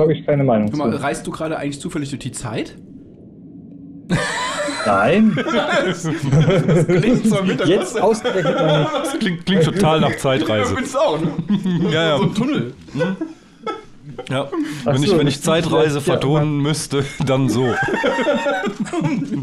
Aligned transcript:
habe 0.00 0.12
ich 0.14 0.24
keine 0.26 0.44
Meinung 0.44 0.70
Guck 0.70 0.78
mal, 0.78 0.90
zu. 0.92 1.02
reist 1.02 1.26
du 1.26 1.30
gerade 1.30 1.56
eigentlich 1.58 1.80
zufällig 1.80 2.10
durch 2.10 2.20
die 2.20 2.32
Zeit? 2.32 2.76
Nein, 4.86 5.32
Klingt 6.86 7.26
so 7.26 7.42
mit 7.42 7.58
der 7.58 7.66
jetzt 7.66 8.00
ausgerechnet. 8.00 8.54
Das 8.56 9.18
klingt, 9.18 9.44
klingt 9.44 9.64
total 9.64 10.00
nach 10.00 10.10
Ich 10.10 10.18
Zeitreise. 10.18 10.74
find's 10.76 10.94
auch, 10.94 11.20
ne? 11.20 11.32
Ja, 11.90 12.02
ja. 12.10 12.18
So 12.18 12.22
ein 12.24 12.34
Tunnel. 12.34 12.74
ja. 14.30 14.48
Ach 14.84 14.94
Wenn 14.94 15.02
ich, 15.02 15.08
so, 15.08 15.18
wenn 15.18 15.26
das 15.26 15.34
ich 15.34 15.42
Zeitreise 15.42 16.00
vielleicht- 16.00 16.06
ja, 16.06 16.12
vertonen 16.12 16.58
müsste, 16.62 17.04
dann 17.26 17.48
so. 17.48 17.64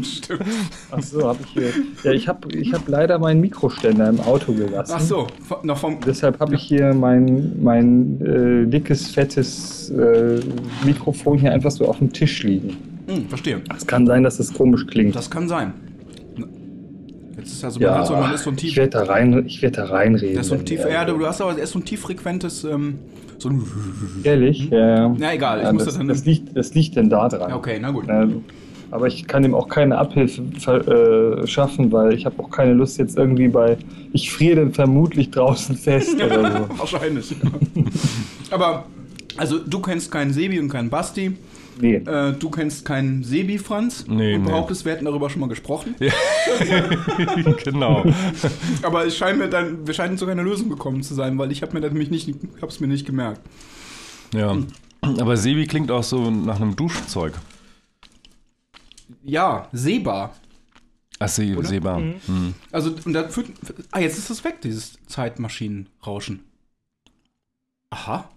Stimmt. 0.02 0.44
Ach 0.90 1.02
so, 1.02 1.28
habe 1.28 1.38
ich 1.44 1.50
hier. 1.50 1.70
Ja, 2.02 2.12
ich 2.12 2.28
habe 2.28 2.48
ich 2.56 2.72
hab 2.72 2.88
leider 2.88 3.18
meinen 3.18 3.40
Mikroständer 3.40 4.08
im 4.08 4.20
Auto 4.20 4.52
gelassen. 4.52 4.94
Ach 4.96 5.00
so, 5.00 5.26
noch 5.62 5.78
vom. 5.78 5.98
Deshalb 6.06 6.40
habe 6.40 6.54
ich 6.54 6.62
hier 6.62 6.94
mein, 6.94 7.52
mein 7.62 8.20
äh, 8.20 8.66
dickes, 8.66 9.10
fettes 9.10 9.90
äh, 9.90 10.40
Mikrofon 10.84 11.38
hier 11.38 11.52
einfach 11.52 11.70
so 11.70 11.86
auf 11.86 11.98
dem 11.98 12.12
Tisch 12.12 12.42
liegen. 12.42 12.76
Hm, 13.06 13.28
verstehe. 13.28 13.60
Es 13.76 13.86
kann 13.86 14.06
sein, 14.06 14.22
dass 14.22 14.38
das 14.38 14.52
komisch 14.52 14.86
klingt. 14.86 15.14
Das 15.14 15.30
kann 15.30 15.48
sein. 15.48 15.72
Jetzt 17.36 17.52
ist 17.52 17.62
ja 17.62 17.70
so, 17.70 17.80
ja, 17.80 18.06
so, 18.06 18.14
man 18.14 18.32
ist 18.34 18.44
so 18.44 18.50
ein 18.50 18.56
ich 18.56 18.62
tief. 18.62 18.76
werde 18.76 18.90
da, 18.90 19.02
rein, 19.04 19.44
ich 19.46 19.60
werd 19.60 19.76
da 19.76 19.84
reinreden. 19.84 20.36
Das 20.36 20.46
ist 20.46 20.50
so 20.50 20.54
ein 20.54 20.64
tief, 20.64 20.80
ja, 20.88 21.04
du 21.04 21.26
hast 21.26 21.42
aber 21.42 21.58
erst 21.58 21.72
so 21.72 21.78
ein 21.78 21.84
tieffrequentes, 21.84 22.64
ähm, 22.64 22.98
so 23.38 23.50
ein. 23.50 23.62
Ehrlich? 24.22 24.70
Ja, 24.70 25.08
Na 25.10 25.34
egal, 25.34 25.58
ich 25.58 25.64
ja, 25.64 25.72
muss 25.72 25.84
das, 25.84 25.94
das 25.94 25.98
dann. 25.98 26.08
das, 26.08 26.24
liegt, 26.24 26.56
das 26.56 26.74
liegt 26.74 26.96
denn 26.96 27.10
da 27.10 27.28
dran. 27.28 27.50
Ja, 27.50 27.56
okay, 27.56 27.78
na 27.80 27.90
gut. 27.90 28.06
Ja, 28.06 28.26
aber 28.94 29.08
ich 29.08 29.26
kann 29.26 29.42
dem 29.42 29.56
auch 29.56 29.66
keine 29.66 29.98
Abhilfe 29.98 30.40
äh, 30.40 31.46
schaffen, 31.48 31.90
weil 31.90 32.14
ich 32.14 32.26
habe 32.26 32.40
auch 32.40 32.48
keine 32.48 32.74
Lust 32.74 32.96
jetzt 32.96 33.16
irgendwie 33.16 33.48
bei. 33.48 33.76
Ich 34.12 34.30
friere 34.30 34.60
dann 34.60 34.72
vermutlich 34.72 35.32
draußen 35.32 35.76
fest 35.76 36.14
oder 36.14 36.52
so. 36.52 36.68
Wahrscheinlich. 36.78 37.30
ja. 37.32 37.36
aber, 38.52 38.86
also, 39.36 39.58
du 39.58 39.80
kennst 39.80 40.12
keinen 40.12 40.32
Sebi 40.32 40.60
und 40.60 40.68
keinen 40.68 40.90
Basti. 40.90 41.36
Nee. 41.80 41.96
Äh, 41.96 42.34
du 42.38 42.48
kennst 42.50 42.84
keinen 42.84 43.24
Sebi, 43.24 43.58
Franz. 43.58 44.04
Nee, 44.06 44.36
und 44.36 44.42
nee. 44.42 44.48
behauptest, 44.48 44.84
wir 44.84 44.92
hätten 44.92 45.06
darüber 45.06 45.28
schon 45.28 45.40
mal 45.40 45.48
gesprochen. 45.48 45.96
genau. 47.64 48.04
Aber 48.82 49.06
es 49.06 49.16
scheint 49.16 49.40
mir 49.40 49.48
dann, 49.48 49.84
wir 49.84 49.92
scheinen 49.92 50.16
zu 50.18 50.24
keiner 50.24 50.44
Lösung 50.44 50.68
gekommen 50.68 51.02
zu 51.02 51.14
sein, 51.14 51.36
weil 51.36 51.50
ich 51.50 51.62
habe 51.62 51.72
mir 51.72 51.80
das 51.80 51.90
nämlich 51.90 52.12
nicht, 52.12 52.30
hab's 52.62 52.78
mir 52.78 52.86
nicht 52.86 53.04
gemerkt. 53.04 53.40
Ja. 54.32 54.56
Aber 55.00 55.36
Sebi 55.36 55.66
klingt 55.66 55.90
auch 55.90 56.04
so 56.04 56.30
nach 56.30 56.60
einem 56.60 56.76
Duschzeug. 56.76 57.32
Ja, 59.22 59.68
Seba. 59.72 60.30
Ach, 61.18 61.28
Se 61.28 61.56
Oder? 61.56 61.68
Seba. 61.68 61.98
Mhm. 61.98 62.14
Hm. 62.26 62.54
Also, 62.72 62.94
und 63.04 63.12
da 63.12 63.28
führt. 63.28 63.46
Ah, 63.92 64.00
jetzt 64.00 64.18
ist 64.18 64.30
das 64.30 64.42
weg, 64.44 64.60
dieses 64.62 64.98
Zeitmaschinenrauschen. 65.06 66.40
Aha. 67.90 68.28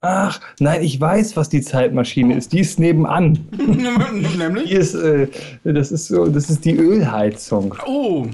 Ach, 0.00 0.40
nein, 0.60 0.82
ich 0.84 1.00
weiß, 1.00 1.36
was 1.36 1.48
die 1.48 1.60
Zeitmaschine 1.60 2.36
ist. 2.36 2.52
Die 2.52 2.60
ist 2.60 2.78
nebenan. 2.78 3.34
Die 3.52 4.36
Nämlich? 4.38 4.70
ist, 4.70 4.94
äh, 4.94 5.26
das 5.64 5.90
ist 5.90 6.06
so, 6.06 6.26
das 6.28 6.48
ist 6.50 6.64
die 6.64 6.76
Ölheizung. 6.76 7.74
Oh, 7.84 8.26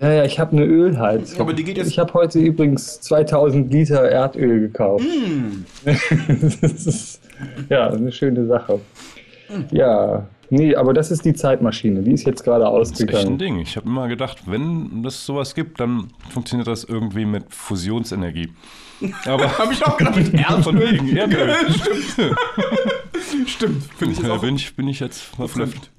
Ja, 0.00 0.12
ja, 0.12 0.24
ich 0.24 0.38
habe 0.40 0.52
eine 0.56 0.64
Ölheizung. 0.64 1.40
Aber 1.40 1.52
die 1.54 1.62
geht 1.64 1.76
jetzt- 1.76 1.86
Ich 1.88 1.98
habe 2.00 2.12
heute 2.14 2.40
übrigens 2.40 3.00
2000 3.00 3.72
Liter 3.72 4.02
Erdöl 4.08 4.60
gekauft. 4.60 5.04
hm. 5.04 5.64
das 6.60 6.86
ist 6.86 7.20
ja 7.68 7.90
eine 7.90 8.10
schöne 8.12 8.46
Sache. 8.46 8.80
Ja, 9.70 10.26
nee, 10.50 10.74
aber 10.74 10.92
das 10.94 11.10
ist 11.10 11.24
die 11.24 11.34
Zeitmaschine. 11.34 12.02
Die 12.02 12.12
ist 12.12 12.26
jetzt 12.26 12.44
gerade 12.44 12.64
Das 12.64 12.90
ist 12.90 13.00
echt 13.00 13.10
ein 13.10 13.14
ausgegangen. 13.14 13.38
Ding. 13.38 13.58
Ich 13.60 13.76
habe 13.76 13.86
immer 13.86 14.08
gedacht, 14.08 14.38
wenn 14.46 15.04
es 15.06 15.24
sowas 15.26 15.54
gibt, 15.54 15.80
dann 15.80 16.08
funktioniert 16.30 16.66
das 16.68 16.84
irgendwie 16.84 17.24
mit 17.24 17.44
Fusionsenergie. 17.54 18.52
Aber 19.26 19.56
Habe 19.58 19.72
ich 19.72 19.84
auch 19.86 19.96
gedacht, 19.96 20.16
mit 20.16 20.28
von 20.62 20.76
Erdöl. 20.76 20.92
wegen 20.92 21.16
Erdöl. 21.16 21.54
Stimmt. 21.70 23.48
Stimmt. 23.48 23.84
Finde 23.96 24.12
ich 24.14 24.20
jetzt 24.20 24.30
auch. 24.30 24.40
bin 24.40 24.56
ich, 24.56 24.74
bin 24.76 24.88
ich 24.88 25.00
jetzt 25.00 25.20
verblüfft. 25.20 25.90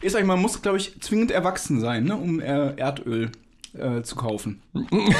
Ist 0.00 0.16
eigentlich, 0.16 0.26
man 0.26 0.40
muss, 0.40 0.62
glaube 0.62 0.78
ich, 0.78 1.00
zwingend 1.00 1.30
erwachsen 1.30 1.80
sein, 1.80 2.04
ne, 2.04 2.16
um 2.16 2.40
äh, 2.40 2.74
Erdöl 2.76 3.30
äh, 3.74 4.02
zu 4.02 4.16
kaufen. 4.16 4.60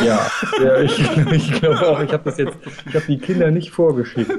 Ja, 0.05 0.31
ja 0.63 0.81
ich, 0.83 0.99
ich 1.33 1.53
glaube 1.53 1.89
auch, 1.89 2.01
ich 2.03 2.13
habe 2.13 2.25
das 2.25 2.39
jetzt, 2.39 2.57
ich 2.87 2.95
habe 2.95 3.05
die 3.07 3.19
Kinder 3.19 3.51
nicht 3.51 3.71
vorgeschickt. 3.71 4.31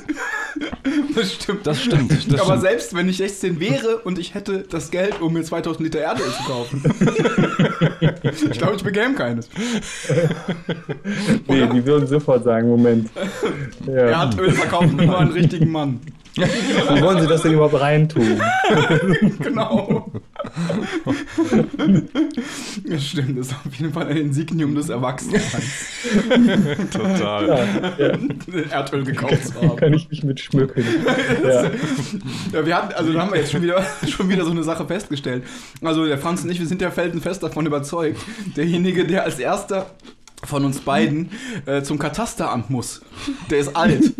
Das 1.16 1.34
stimmt. 1.34 1.66
Das 1.66 1.82
stimmt. 1.82 2.12
Das 2.12 2.40
Aber 2.40 2.52
stimmt. 2.52 2.62
selbst 2.62 2.96
wenn 2.96 3.10
ich 3.10 3.18
16 3.18 3.60
wäre 3.60 3.98
und 3.98 4.20
ich 4.20 4.34
hätte 4.34 4.66
das 4.70 4.92
Geld, 4.92 5.22
um 5.22 5.34
mir 5.34 5.44
2000 5.44 5.84
Liter 5.84 6.00
Erdöl 6.00 6.32
zu 6.32 6.44
kaufen. 6.44 6.84
ich 8.22 8.52
glaube, 8.52 8.76
ich 8.76 8.84
bekäme 8.84 9.16
keines. 9.16 9.50
Nee, 11.48 11.68
die 11.68 11.86
würden 11.86 12.08
sofort 12.08 12.44
sagen, 12.44 12.68
Moment. 12.68 13.10
Ja. 13.88 14.26
Erdöl 14.26 14.52
verkaufen 14.52 14.96
nur 14.96 15.20
einen 15.20 15.32
richtigen 15.32 15.72
Mann. 15.72 16.02
Wie 16.36 17.02
wollen 17.02 17.22
sie 17.22 17.28
das 17.28 17.44
denn 17.44 17.54
überhaupt 17.54 17.80
reintun? 17.80 18.42
Genau. 19.40 20.12
Das 22.88 23.06
stimmt, 23.08 23.40
das 23.40 23.48
ist 23.48 23.56
auf 23.66 23.74
jeden 23.76 23.92
Fall 23.94 24.08
ein 24.08 24.18
Insignium 24.18 24.76
des 24.76 24.90
Erwachsenseins, 24.90 25.66
Total. 26.92 27.48
Ja, 27.98 28.08
ja, 28.08 28.18
Erdöl 28.70 29.04
gekauft 29.04 29.48
zu 29.48 29.56
haben. 29.56 29.76
kann 29.76 29.94
ich 29.94 30.10
mich 30.10 30.24
mit 30.24 30.40
schmücken. 30.40 30.84
Ja. 31.44 31.72
Ja, 32.52 32.66
wir 32.66 32.76
hatten, 32.76 32.94
also 32.94 33.12
da 33.14 33.22
haben 33.22 33.32
wir 33.32 33.40
jetzt 33.40 33.52
schon 33.52 33.62
wieder, 33.62 33.86
schon 34.08 34.30
wieder 34.30 34.46
so 34.46 34.52
eine 34.52 34.64
Sache 34.64 34.86
festgestellt. 34.86 35.44
Also 35.82 36.06
der 36.06 36.18
Franz 36.18 36.44
und 36.44 36.50
ich, 36.52 36.60
wir 36.60 36.68
sind 36.68 36.82
ja 36.82 36.92
felsenfest 36.92 37.42
davon 37.44 37.66
überzeugt, 37.66 38.22
derjenige, 38.56 39.06
der 39.06 39.24
als 39.24 39.40
erster 39.40 39.88
von 40.44 40.66
uns 40.66 40.80
beiden 40.80 41.32
äh, 41.66 41.82
zum 41.84 42.00
Katasteramt 42.00 42.70
muss, 42.70 43.02
der 43.50 43.60
ist 43.60 43.76
alt. 43.76 44.14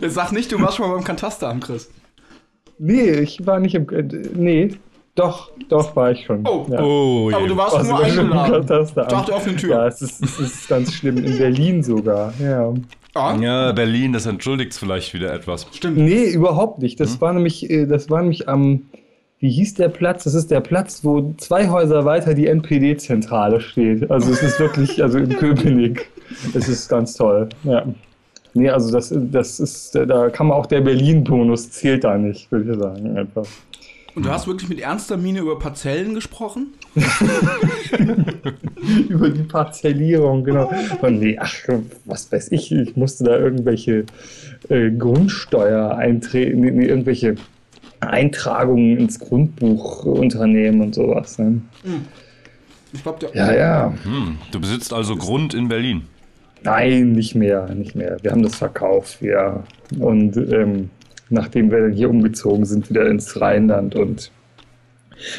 Jetzt 0.00 0.14
sag 0.14 0.32
nicht, 0.32 0.50
du 0.52 0.60
warst 0.60 0.76
schon 0.76 0.88
mal 0.88 0.94
beim 0.94 1.04
Katasteramt, 1.04 1.64
Chris. 1.64 1.88
Nee, 2.78 3.10
ich 3.20 3.46
war 3.46 3.60
nicht 3.60 3.74
im. 3.74 3.88
Äh, 3.90 4.02
nee, 4.34 4.70
doch, 5.14 5.50
doch 5.68 5.96
war 5.96 6.12
ich 6.12 6.24
schon. 6.24 6.46
Oh, 6.46 6.64
ja. 6.70 6.80
Oh, 6.80 7.30
Aber 7.34 7.46
du 7.48 7.56
warst 7.56 7.74
War 7.76 7.84
nur 7.84 8.00
eingeladen. 8.04 8.52
Katasteramt. 8.52 9.12
Dachte 9.12 9.32
offene 9.34 9.56
Tür. 9.56 9.70
Ja, 9.70 9.86
es 9.88 10.00
ist, 10.00 10.22
es 10.24 10.38
ist 10.38 10.68
ganz 10.68 10.94
schlimm. 10.94 11.16
In 11.18 11.36
Berlin 11.38 11.82
sogar. 11.82 12.32
Ja. 12.40 12.72
Ah, 13.14 13.36
Ja, 13.40 13.72
Berlin, 13.72 14.12
das 14.12 14.26
entschuldigt 14.26 14.74
vielleicht 14.74 15.12
wieder 15.14 15.32
etwas. 15.34 15.66
stimmt. 15.72 15.96
Nee, 15.98 16.30
überhaupt 16.30 16.80
nicht. 16.80 17.00
Das 17.00 17.20
war 17.20 17.32
nämlich, 17.32 17.68
äh, 17.68 17.86
das 17.86 18.08
war 18.10 18.20
nämlich 18.20 18.48
am, 18.48 18.82
wie 19.40 19.50
hieß 19.50 19.74
der 19.74 19.88
Platz? 19.88 20.22
Das 20.24 20.34
ist 20.34 20.52
der 20.52 20.60
Platz, 20.60 21.00
wo 21.04 21.32
zwei 21.38 21.68
Häuser 21.68 22.04
weiter 22.04 22.34
die 22.34 22.46
NPD-Zentrale 22.46 23.60
steht. 23.60 24.08
Also 24.10 24.30
es 24.30 24.42
ist 24.42 24.60
wirklich, 24.60 25.02
also 25.02 25.18
in 25.18 25.30
Köpenick. 25.30 26.08
Es 26.54 26.68
ist 26.68 26.88
ganz 26.88 27.14
toll. 27.14 27.48
Ja. 27.64 27.84
Nee, 28.54 28.70
also 28.70 28.90
das, 28.90 29.14
das 29.14 29.60
ist, 29.60 29.94
da 29.94 30.30
kann 30.30 30.48
man 30.48 30.56
auch 30.56 30.66
der 30.66 30.80
Berlin-Bonus 30.80 31.70
zählt 31.70 32.04
da 32.04 32.16
nicht, 32.16 32.50
würde 32.50 32.72
ich 32.72 32.78
sagen. 32.78 33.16
Einfach. 33.16 33.46
Und 34.14 34.26
du 34.26 34.30
hast 34.30 34.46
wirklich 34.48 34.68
mit 34.68 34.80
ernster 34.80 35.16
Miene 35.16 35.40
über 35.40 35.58
Parzellen 35.58 36.14
gesprochen? 36.14 36.74
Über 39.08 39.30
die 39.30 39.42
Parzellierung, 39.42 40.42
genau. 40.42 40.72
Und 41.02 41.20
nee, 41.20 41.36
ach, 41.38 41.54
was 42.04 42.32
weiß 42.32 42.50
ich, 42.52 42.72
ich 42.72 42.96
musste 42.96 43.24
da 43.24 43.38
irgendwelche 43.38 44.06
äh, 44.70 44.90
Grundsteuer 44.90 45.94
eintreten, 45.96 46.60
nee, 46.60 46.70
nee, 46.70 46.86
irgendwelche 46.86 47.36
Eintragungen 48.00 48.96
ins 48.98 49.18
Grundbuch 49.20 50.04
unternehmen 50.04 50.80
und 50.80 50.94
sowas. 50.94 51.38
Ne? 51.38 51.60
Ich 52.92 53.02
glaube, 53.02 53.20
der. 53.20 53.34
Ja, 53.34 53.54
ja. 53.54 53.94
Hm, 54.02 54.38
du 54.50 54.60
besitzt 54.60 54.92
also 54.92 55.16
Grund 55.16 55.54
in 55.54 55.68
Berlin. 55.68 56.02
Nein, 56.62 57.12
nicht 57.12 57.34
mehr, 57.34 57.72
nicht 57.74 57.94
mehr. 57.94 58.16
Wir 58.22 58.30
haben 58.30 58.42
das 58.42 58.56
verkauft, 58.56 59.22
ja. 59.22 59.62
Und 59.98 60.36
ähm, 60.36 60.90
nachdem 61.30 61.70
wir 61.70 61.80
dann 61.80 61.92
hier 61.92 62.10
umgezogen 62.10 62.64
sind, 62.64 62.90
wieder 62.90 63.06
ins 63.06 63.40
Rheinland 63.40 63.94
und 63.94 64.30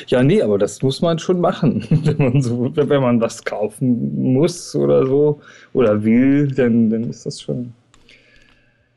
ja, 0.07 0.23
nee, 0.23 0.41
aber 0.41 0.57
das 0.57 0.81
muss 0.81 1.01
man 1.01 1.19
schon 1.19 1.39
machen. 1.39 1.85
wenn, 1.89 2.17
man 2.17 2.41
so, 2.41 2.71
wenn 2.75 3.01
man 3.01 3.21
was 3.21 3.43
kaufen 3.43 4.33
muss 4.33 4.75
oder 4.75 5.05
so 5.05 5.39
oder 5.73 6.03
will, 6.03 6.47
dann, 6.47 6.89
dann 6.89 7.09
ist 7.09 7.25
das 7.25 7.41
schon. 7.41 7.73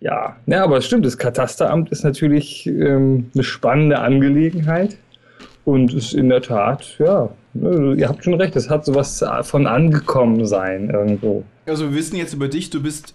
Ja, 0.01 0.37
ja, 0.47 0.65
aber 0.65 0.79
es 0.79 0.87
stimmt, 0.87 1.07
das 1.07 1.17
Katasteramt 1.17 1.91
ist 1.91 2.03
natürlich 2.03 2.67
ähm, 2.67 3.31
eine 3.35 3.45
spannende 3.45 4.01
Angelegenheit 4.01 4.97
und 5.65 5.95
ist 5.95 6.15
in 6.15 6.29
der 6.29 6.43
Tat, 6.43 6.97
ja, 6.99 7.29
ne, 7.55 7.95
ihr 7.97 8.09
habt 8.09 8.25
schon 8.25 8.35
recht, 8.35 8.57
es 8.57 8.69
hat 8.69 8.85
sowas 8.85 9.25
von 9.43 9.67
angekommen 9.67 10.45
sein 10.47 10.91
irgendwo. 10.91 11.45
Also 11.67 11.91
wir 11.91 11.97
wissen 11.97 12.17
jetzt 12.17 12.35
über 12.35 12.49
dich, 12.49 12.71
du 12.71 12.83
bist 12.83 13.13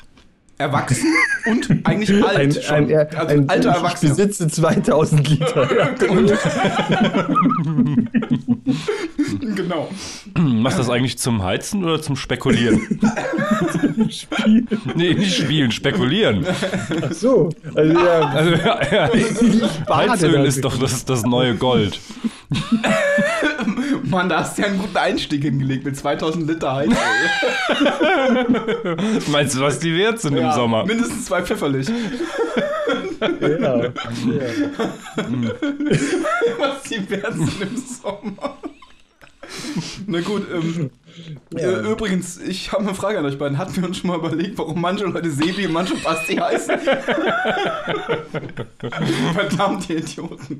erwachsen 0.60 1.06
und 1.46 1.70
eigentlich 1.84 2.26
alt 2.26 2.38
Ein, 2.38 2.52
schon. 2.52 2.76
ein, 2.76 2.92
ein, 2.96 3.08
also 3.16 3.36
ein, 3.36 3.50
alter 3.50 3.70
ich 3.70 3.76
Erwachsener. 3.76 4.10
besitze 4.16 4.48
2000 4.48 5.30
Liter. 5.30 5.68
Ja. 5.78 5.90
genau. 9.56 9.90
Machst 10.38 10.78
du 10.78 10.82
das 10.82 10.90
eigentlich 10.90 11.18
zum 11.18 11.44
Heizen 11.44 11.84
oder 11.84 12.02
zum 12.02 12.16
Spekulieren? 12.16 13.00
Spiel. 14.10 14.66
nee, 14.96 15.14
nicht 15.14 15.36
spielen, 15.36 15.72
spekulieren. 15.72 16.46
Ach 17.02 17.12
so. 17.12 17.50
Also, 17.76 17.94
ja, 17.94 18.20
Also, 18.30 18.52
ja, 18.52 18.80
ja. 18.92 19.10
ich 19.14 19.86
bade 19.86 20.12
Heizöl 20.12 20.46
ist 20.46 20.64
doch 20.64 20.78
das, 20.78 21.06
das 21.06 21.24
neue 21.24 21.56
Gold. 21.56 22.00
Mann, 24.04 24.30
da 24.30 24.40
hast 24.40 24.58
du 24.58 24.62
ja 24.62 24.70
einen 24.70 24.80
guten 24.80 24.96
Einstieg 24.96 25.44
hingelegt 25.44 25.84
mit 25.84 25.98
2000 25.98 26.48
Liter 26.48 26.76
Heizöl. 26.76 26.96
Meinst 29.28 29.56
du, 29.56 29.62
was 29.62 29.80
die 29.80 29.94
wert 29.96 30.22
sind 30.22 30.38
im 30.38 30.52
Sommer? 30.52 30.86
Mindestens 30.86 31.26
zwei 31.26 31.42
pfefferlich. 31.42 31.90
Ja, 33.20 33.78
ja. 33.78 33.84
was 36.58 36.84
die 36.84 37.10
wert 37.10 37.34
sind 37.34 37.62
im 37.62 37.78
Sommer. 37.78 38.58
Na 40.08 40.22
gut, 40.22 40.48
ähm, 40.52 40.90
äh, 41.56 41.92
übrigens, 41.92 42.38
ich 42.38 42.72
habe 42.72 42.84
eine 42.84 42.94
Frage 42.94 43.20
an 43.20 43.26
euch 43.26 43.38
beiden. 43.38 43.58
Hatten 43.58 43.76
wir 43.78 43.86
uns 43.86 43.98
schon 43.98 44.10
mal 44.10 44.18
überlegt, 44.18 44.58
warum 44.58 44.80
manche 44.82 45.06
Leute 45.06 45.30
Sebi 45.32 45.68
und 45.68 45.74
manche 45.74 45.96
Basti 45.96 46.36
heißen? 46.36 46.78
Verdammt, 49.34 49.90
ihr 49.90 49.98
Idioten. 50.00 50.60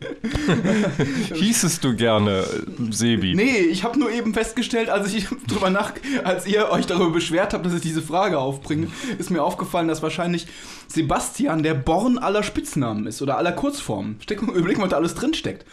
Hießest 1.34 1.84
du 1.84 1.96
gerne 1.96 2.40
äh, 2.40 2.46
Sebi? 2.92 3.36
Nee, 3.36 3.60
ich 3.60 3.84
habe 3.84 4.00
nur 4.00 4.12
eben 4.12 4.34
festgestellt, 4.34 4.90
als 4.90 5.14
ich 5.14 5.28
drüber 5.48 5.70
nach, 5.70 5.94
als 6.24 6.48
ihr 6.48 6.70
euch 6.70 6.86
darüber 6.86 7.12
beschwert 7.12 7.54
habt, 7.54 7.66
dass 7.66 7.74
ich 7.74 7.82
diese 7.82 8.02
Frage 8.02 8.40
aufbringe, 8.40 8.88
ist 9.18 9.30
mir 9.30 9.44
aufgefallen, 9.44 9.88
dass 9.88 10.02
wahrscheinlich 10.02 10.48
Sebastian 10.88 11.64
der 11.64 11.74
Born 11.74 12.18
aller 12.18 12.44
Spitznamen 12.44 13.06
ist 13.08 13.22
oder 13.22 13.38
aller 13.38 13.52
Kurzformen. 13.52 14.18
Steck, 14.22 14.42
überleg 14.42 14.78
mal, 14.78 14.86
was 14.86 14.92
da 14.92 14.98
alles 14.98 15.16
drin 15.16 15.34
steckt. 15.34 15.66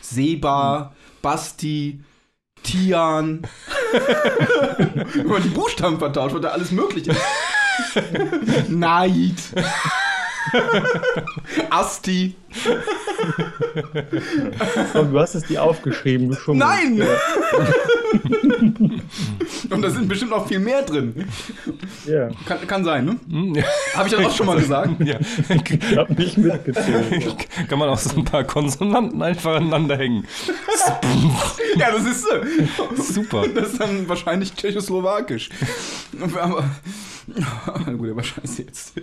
Seba, 0.00 0.94
Basti, 1.22 2.00
Tian. 2.62 3.42
Über 5.14 5.40
die 5.40 5.48
Buchstaben 5.48 5.98
vertauscht, 5.98 6.34
wird 6.34 6.44
da 6.44 6.48
alles 6.48 6.70
Mögliche. 6.70 7.14
Neid. 8.68 9.34
Asti. 11.70 12.34
Und 14.94 15.12
du 15.12 15.18
hast 15.18 15.34
es 15.34 15.44
dir 15.44 15.62
aufgeschrieben, 15.62 16.28
du 16.28 16.34
schon. 16.34 16.58
Nein! 16.58 17.02
Und 19.70 19.82
da 19.82 19.90
sind 19.90 20.08
bestimmt 20.08 20.32
noch 20.32 20.48
viel 20.48 20.58
mehr 20.58 20.82
drin. 20.82 21.26
Ja. 22.06 22.30
Kann, 22.44 22.66
kann 22.66 22.84
sein, 22.84 23.04
ne? 23.04 23.16
Hm, 23.28 23.54
ja. 23.54 23.62
Habe 23.94 24.08
ich 24.08 24.14
das 24.14 24.24
auch 24.24 24.34
schon 24.34 24.46
mal 24.46 24.58
gesagt? 24.58 25.00
Ja. 25.00 25.18
Ich 25.20 25.96
hab 25.96 26.10
nicht 26.10 26.36
mitgezählt. 26.36 27.48
Kann 27.68 27.78
man 27.78 27.88
auch 27.88 27.98
so 27.98 28.16
ein 28.16 28.24
paar 28.24 28.44
Konsonanten 28.44 29.22
einfach 29.22 29.56
aneinander 29.56 29.96
hängen. 29.96 30.26
Ja, 31.76 31.92
das 31.92 32.04
ist 32.04 32.24
so. 32.24 33.02
Super. 33.02 33.46
Das 33.54 33.72
ist 33.72 33.80
dann 33.80 34.08
wahrscheinlich 34.08 34.54
tschechoslowakisch. 34.54 35.50
Aber. 36.20 36.64
Gut, 37.96 38.10
aber 38.10 38.22
scheiße 38.22 38.62
jetzt. 38.62 38.94